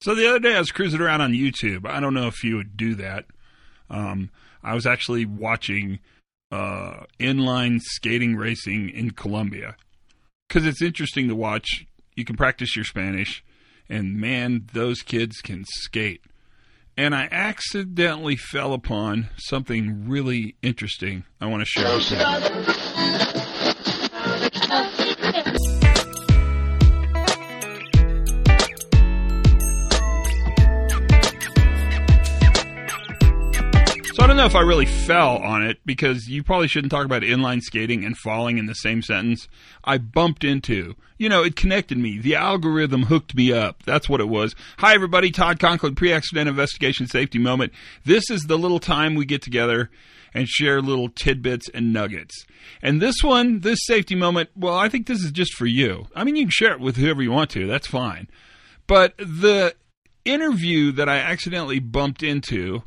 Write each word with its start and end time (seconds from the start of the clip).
So 0.00 0.14
the 0.14 0.28
other 0.28 0.38
day 0.38 0.54
I 0.54 0.60
was 0.60 0.70
cruising 0.70 1.00
around 1.00 1.22
on 1.22 1.32
YouTube. 1.32 1.86
I 1.86 1.98
don't 2.00 2.14
know 2.14 2.28
if 2.28 2.44
you 2.44 2.56
would 2.56 2.76
do 2.76 2.94
that. 2.96 3.24
Um, 3.90 4.30
I 4.62 4.74
was 4.74 4.86
actually 4.86 5.26
watching 5.26 5.98
uh, 6.52 7.04
inline 7.18 7.80
skating 7.80 8.36
racing 8.36 8.90
in 8.90 9.10
Colombia 9.10 9.76
because 10.46 10.66
it's 10.66 10.82
interesting 10.82 11.28
to 11.28 11.34
watch. 11.34 11.86
You 12.14 12.24
can 12.24 12.36
practice 12.36 12.76
your 12.76 12.84
Spanish, 12.84 13.44
and 13.88 14.16
man, 14.16 14.66
those 14.72 15.02
kids 15.02 15.40
can 15.42 15.64
skate. 15.66 16.22
And 16.96 17.14
I 17.14 17.28
accidentally 17.30 18.36
fell 18.36 18.72
upon 18.72 19.28
something 19.36 20.08
really 20.08 20.56
interesting 20.62 21.24
I 21.40 21.46
want 21.46 21.62
to 21.62 21.66
share 21.66 21.96
with 21.96 22.10
you. 24.98 25.04
So 34.18 34.24
I 34.24 34.26
don't 34.26 34.36
know 34.36 34.46
if 34.46 34.56
I 34.56 34.62
really 34.62 34.84
fell 34.84 35.36
on 35.36 35.64
it 35.64 35.78
because 35.86 36.26
you 36.26 36.42
probably 36.42 36.66
shouldn't 36.66 36.90
talk 36.90 37.04
about 37.04 37.22
inline 37.22 37.62
skating 37.62 38.04
and 38.04 38.18
falling 38.18 38.58
in 38.58 38.66
the 38.66 38.74
same 38.74 39.00
sentence. 39.00 39.46
I 39.84 39.98
bumped 39.98 40.42
into, 40.42 40.96
you 41.18 41.28
know, 41.28 41.44
it 41.44 41.54
connected 41.54 41.98
me. 41.98 42.18
The 42.18 42.34
algorithm 42.34 43.04
hooked 43.04 43.36
me 43.36 43.52
up. 43.52 43.84
That's 43.84 44.08
what 44.08 44.20
it 44.20 44.28
was. 44.28 44.56
Hi, 44.78 44.92
everybody. 44.92 45.30
Todd 45.30 45.60
Conklin, 45.60 45.94
pre 45.94 46.12
accident 46.12 46.48
investigation 46.48 47.06
safety 47.06 47.38
moment. 47.38 47.72
This 48.04 48.28
is 48.28 48.42
the 48.42 48.58
little 48.58 48.80
time 48.80 49.14
we 49.14 49.24
get 49.24 49.40
together 49.40 49.88
and 50.34 50.48
share 50.48 50.82
little 50.82 51.10
tidbits 51.10 51.68
and 51.72 51.92
nuggets. 51.92 52.44
And 52.82 53.00
this 53.00 53.22
one, 53.22 53.60
this 53.60 53.78
safety 53.86 54.16
moment, 54.16 54.50
well, 54.56 54.74
I 54.74 54.88
think 54.88 55.06
this 55.06 55.22
is 55.22 55.30
just 55.30 55.54
for 55.54 55.66
you. 55.66 56.08
I 56.16 56.24
mean, 56.24 56.34
you 56.34 56.42
can 56.42 56.50
share 56.50 56.72
it 56.72 56.80
with 56.80 56.96
whoever 56.96 57.22
you 57.22 57.30
want 57.30 57.50
to. 57.50 57.68
That's 57.68 57.86
fine. 57.86 58.26
But 58.88 59.16
the 59.16 59.76
interview 60.24 60.90
that 60.90 61.08
I 61.08 61.18
accidentally 61.18 61.78
bumped 61.78 62.24
into 62.24 62.82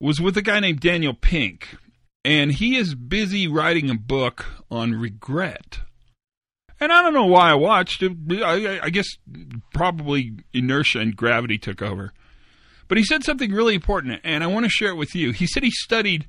was 0.00 0.20
with 0.20 0.36
a 0.36 0.42
guy 0.42 0.60
named 0.60 0.80
Daniel 0.80 1.14
Pink, 1.14 1.76
and 2.24 2.52
he 2.52 2.76
is 2.76 2.94
busy 2.94 3.48
writing 3.48 3.90
a 3.90 3.94
book 3.94 4.46
on 4.70 4.92
regret. 4.92 5.80
And 6.78 6.92
I 6.92 7.02
don't 7.02 7.14
know 7.14 7.26
why 7.26 7.50
I 7.50 7.54
watched 7.54 8.02
it. 8.02 8.12
I, 8.42 8.90
guess 8.90 9.06
probably 9.72 10.32
inertia 10.52 11.00
and 11.00 11.16
gravity 11.16 11.56
took 11.56 11.80
over. 11.80 12.12
But 12.88 12.98
he 12.98 13.04
said 13.04 13.24
something 13.24 13.50
really 13.50 13.74
important, 13.74 14.20
and 14.22 14.44
I 14.44 14.46
want 14.46 14.64
to 14.64 14.70
share 14.70 14.90
it 14.90 14.96
with 14.96 15.14
you. 15.14 15.32
He 15.32 15.46
said 15.46 15.62
he 15.62 15.70
studied 15.70 16.26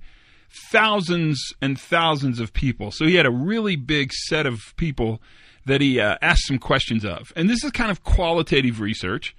thousands 0.71 1.53
and 1.61 1.79
thousands 1.79 2.39
of 2.39 2.53
people. 2.53 2.91
So 2.91 3.05
he 3.05 3.15
had 3.15 3.25
a 3.25 3.31
really 3.31 3.75
big 3.75 4.13
set 4.13 4.45
of 4.45 4.73
people 4.77 5.21
that 5.65 5.81
he 5.81 5.99
uh, 5.99 6.17
asked 6.21 6.47
some 6.47 6.59
questions 6.59 7.03
of. 7.03 7.33
And 7.35 7.49
this 7.49 7.63
is 7.63 7.71
kind 7.71 7.91
of 7.91 8.03
qualitative 8.03 8.79
research. 8.79 9.35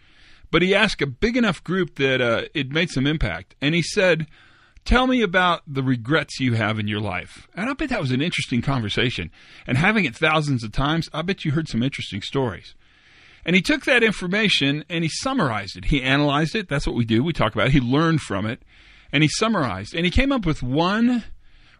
But 0.50 0.62
he 0.62 0.74
asked 0.74 1.02
a 1.02 1.06
big 1.06 1.36
enough 1.36 1.62
group 1.62 1.96
that 1.96 2.20
uh, 2.20 2.42
it 2.54 2.70
made 2.70 2.90
some 2.90 3.06
impact. 3.06 3.54
And 3.60 3.74
he 3.74 3.82
said, 3.82 4.26
Tell 4.84 5.06
me 5.06 5.20
about 5.20 5.62
the 5.66 5.82
regrets 5.82 6.40
you 6.40 6.54
have 6.54 6.78
in 6.78 6.88
your 6.88 7.00
life. 7.00 7.46
And 7.54 7.68
I 7.68 7.74
bet 7.74 7.90
that 7.90 8.00
was 8.00 8.10
an 8.10 8.22
interesting 8.22 8.62
conversation. 8.62 9.30
And 9.66 9.76
having 9.76 10.06
it 10.06 10.16
thousands 10.16 10.64
of 10.64 10.72
times, 10.72 11.10
I 11.12 11.20
bet 11.20 11.44
you 11.44 11.50
heard 11.50 11.68
some 11.68 11.82
interesting 11.82 12.22
stories. 12.22 12.74
And 13.44 13.54
he 13.54 13.60
took 13.60 13.84
that 13.84 14.02
information 14.02 14.86
and 14.88 15.04
he 15.04 15.10
summarized 15.10 15.76
it. 15.76 15.86
He 15.86 16.02
analyzed 16.02 16.54
it. 16.54 16.68
That's 16.68 16.86
what 16.86 16.96
we 16.96 17.04
do. 17.04 17.22
We 17.22 17.34
talk 17.34 17.54
about 17.54 17.66
it. 17.66 17.72
He 17.72 17.80
learned 17.80 18.22
from 18.22 18.46
it. 18.46 18.62
And 19.12 19.22
he 19.22 19.28
summarized. 19.28 19.94
And 19.94 20.06
he 20.06 20.10
came 20.10 20.32
up 20.32 20.46
with 20.46 20.62
one 20.62 21.24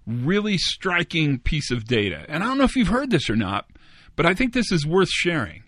really 0.07 0.59
striking 0.59 1.39
piece 1.39 1.71
of 1.71 1.85
data. 1.85 2.27
And 2.29 2.43
I 2.43 2.47
don't 2.47 2.59
know 2.59 2.65
if 2.65 2.77
you've 2.77 2.89
heard 2.89 3.11
this 3.11 3.31
or 3.31 3.37
not, 3.37 3.71
but 4.17 4.27
I 4.27 4.35
think 4.35 4.53
this 4.53 4.73
is 4.73 4.87
worth 4.87 5.11
sharing 5.11 5.63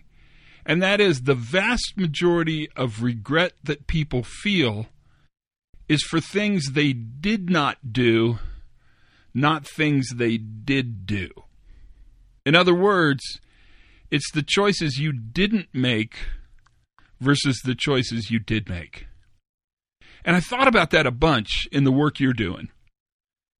and 0.65 0.81
that 0.81 1.01
is 1.01 1.21
the 1.21 1.35
vast 1.35 1.93
majority 1.97 2.69
of 2.75 3.03
regret 3.03 3.53
that 3.63 3.87
people 3.87 4.23
feel 4.23 4.87
is 5.87 6.03
for 6.03 6.19
things 6.19 6.71
they 6.71 6.93
did 6.93 7.49
not 7.49 7.91
do, 7.91 8.39
not 9.33 9.67
things 9.67 10.09
they 10.15 10.37
did 10.37 11.05
do. 11.05 11.29
In 12.45 12.55
other 12.55 12.73
words, 12.73 13.21
it's 14.09 14.31
the 14.31 14.43
choices 14.45 14.97
you 14.97 15.11
didn't 15.11 15.69
make 15.73 16.15
versus 17.19 17.59
the 17.63 17.75
choices 17.75 18.31
you 18.31 18.39
did 18.39 18.69
make. 18.69 19.07
And 20.23 20.35
I 20.35 20.39
thought 20.39 20.67
about 20.67 20.91
that 20.91 21.07
a 21.07 21.11
bunch 21.11 21.67
in 21.71 21.83
the 21.83 21.91
work 21.91 22.19
you're 22.19 22.33
doing 22.33 22.69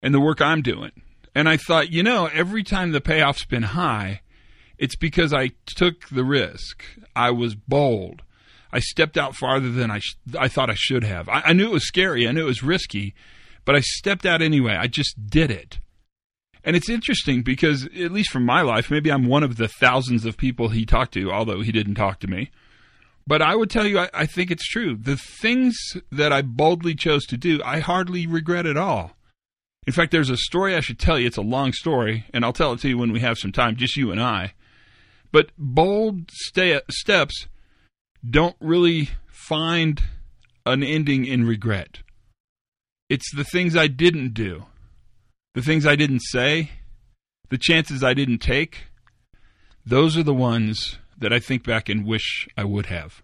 and 0.02 0.14
the 0.14 0.20
work 0.20 0.42
I'm 0.42 0.62
doing. 0.62 0.92
And 1.34 1.48
I 1.48 1.58
thought, 1.58 1.92
you 1.92 2.04
know, 2.04 2.28
every 2.28 2.64
time 2.64 2.92
the 2.92 3.02
payoff's 3.02 3.46
been 3.46 3.64
high, 3.64 4.21
it's 4.82 4.96
because 4.96 5.32
I 5.32 5.52
took 5.68 6.10
the 6.10 6.24
risk. 6.24 6.84
I 7.16 7.30
was 7.30 7.54
bold. 7.54 8.24
I 8.74 8.80
stepped 8.80 9.16
out 9.16 9.36
farther 9.36 9.70
than 9.70 9.92
I 9.92 10.00
sh- 10.00 10.18
I 10.38 10.48
thought 10.48 10.72
I 10.72 10.76
should 10.76 11.04
have. 11.04 11.30
I-, 11.30 11.44
I 11.46 11.54
knew 11.54 11.68
it 11.68 11.74
was 11.74 11.88
scary. 11.88 12.28
I 12.28 12.32
knew 12.32 12.42
it 12.42 12.46
was 12.46 12.64
risky, 12.64 13.14
but 13.64 13.76
I 13.76 13.82
stepped 13.82 14.26
out 14.26 14.42
anyway. 14.42 14.76
I 14.76 14.88
just 14.88 15.28
did 15.30 15.52
it. 15.52 15.78
And 16.64 16.76
it's 16.76 16.90
interesting 16.90 17.44
because, 17.44 17.86
at 17.86 18.12
least 18.12 18.32
from 18.32 18.44
my 18.44 18.62
life, 18.62 18.90
maybe 18.90 19.12
I'm 19.12 19.28
one 19.28 19.44
of 19.44 19.58
the 19.58 19.68
thousands 19.68 20.26
of 20.26 20.36
people 20.36 20.70
he 20.70 20.86
talked 20.86 21.14
to, 21.14 21.32
although 21.32 21.62
he 21.62 21.72
didn't 21.72 21.96
talk 21.96 22.20
to 22.22 22.28
me. 22.28 22.50
But 23.28 23.44
I 23.44 23.56
would 23.56 23.70
tell 23.70 23.86
you, 23.86 24.00
I, 24.00 24.10
I 24.16 24.26
think 24.26 24.50
it's 24.50 24.68
true. 24.68 24.96
The 24.96 25.18
things 25.18 25.78
that 26.12 26.34
I 26.34 26.42
boldly 26.42 26.96
chose 26.96 27.26
to 27.28 27.38
do, 27.38 27.62
I 27.64 27.80
hardly 27.80 28.26
regret 28.26 28.66
at 28.66 28.78
all. 28.78 29.16
In 29.86 29.94
fact, 29.94 30.12
there's 30.12 30.30
a 30.32 30.38
story 30.38 30.76
I 30.76 30.80
should 30.80 31.00
tell 31.00 31.20
you. 31.20 31.28
It's 31.28 31.38
a 31.38 31.42
long 31.42 31.72
story, 31.72 32.26
and 32.34 32.44
I'll 32.44 32.54
tell 32.54 32.74
it 32.74 32.80
to 32.80 32.90
you 32.90 32.98
when 32.98 33.12
we 33.12 33.20
have 33.20 33.38
some 33.38 33.52
time, 33.52 33.76
just 33.76 33.96
you 33.96 34.12
and 34.12 34.22
I. 34.22 34.54
But 35.32 35.52
bold 35.58 36.30
steps 36.32 37.48
don't 38.30 38.56
really 38.60 39.10
find 39.28 40.04
an 40.66 40.84
ending 40.84 41.26
in 41.26 41.46
regret. 41.46 42.00
It's 43.10 43.34
the 43.36 43.44
things 43.44 43.76
I 43.76 43.88
didn't 43.88 44.34
do, 44.34 44.66
the 45.54 45.62
things 45.62 45.86
I 45.86 45.96
didn't 45.96 46.22
say, 46.22 46.72
the 47.50 47.58
chances 47.58 48.04
I 48.04 48.14
didn't 48.14 48.40
take. 48.40 48.86
Those 49.86 50.18
are 50.18 50.24
the 50.24 50.34
ones 50.34 50.98
that 51.18 51.34
I 51.34 51.40
think 51.40 51.66
back 51.66 51.90
and 51.90 52.06
wish 52.06 52.48
I 52.58 52.64
would 52.64 52.88
have. 52.88 53.22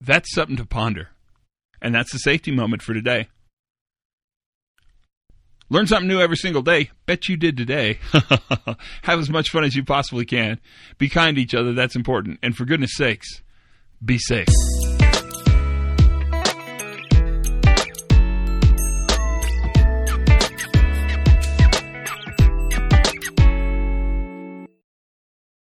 That's 0.00 0.32
something 0.34 0.56
to 0.56 0.64
ponder. 0.64 1.08
And 1.82 1.94
that's 1.94 2.12
the 2.12 2.18
safety 2.18 2.50
moment 2.50 2.82
for 2.82 2.94
today. 2.94 3.28
Learn 5.70 5.86
something 5.86 6.08
new 6.08 6.20
every 6.20 6.36
single 6.36 6.62
day. 6.62 6.90
Bet 7.06 7.28
you 7.28 7.36
did 7.36 7.56
today. 7.56 7.98
Have 9.02 9.20
as 9.20 9.30
much 9.30 9.50
fun 9.50 9.64
as 9.64 9.76
you 9.76 9.84
possibly 9.84 10.26
can. 10.26 10.60
Be 10.98 11.08
kind 11.08 11.36
to 11.36 11.42
each 11.42 11.54
other. 11.54 11.72
That's 11.72 11.94
important. 11.94 12.40
And 12.42 12.56
for 12.56 12.64
goodness 12.64 12.96
sakes, 12.96 13.42
be 14.04 14.18
safe. 14.18 14.48